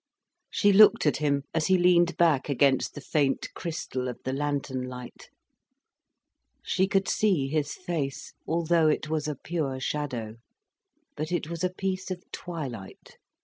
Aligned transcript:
She 0.49 0.73
looked 0.73 1.05
at 1.05 1.17
him, 1.17 1.43
as 1.53 1.67
he 1.67 1.77
leaned 1.77 2.17
back 2.17 2.49
against 2.49 2.95
the 2.95 3.01
faint 3.01 3.53
crystal 3.53 4.07
of 4.07 4.17
the 4.23 4.33
lantern 4.33 4.81
light. 4.87 5.29
She 6.63 6.87
could 6.87 7.07
see 7.07 7.49
his 7.49 7.75
face, 7.75 8.33
although 8.47 8.87
it 8.87 9.09
was 9.09 9.27
a 9.27 9.35
pure 9.35 9.79
shadow. 9.79 10.37
But 11.15 11.31
it 11.31 11.51
was 11.51 11.63
a 11.63 11.69
piece 11.69 12.09
of 12.09 12.23
twilight. 12.31 13.19